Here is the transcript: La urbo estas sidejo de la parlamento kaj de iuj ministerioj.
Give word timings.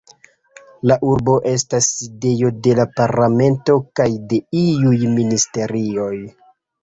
La 0.91 0.95
urbo 1.09 1.35
estas 1.49 1.89
sidejo 1.97 2.49
de 2.67 2.73
la 2.79 2.85
parlamento 3.01 3.75
kaj 3.99 4.07
de 4.31 4.41
iuj 4.65 4.97
ministerioj. 5.19 6.11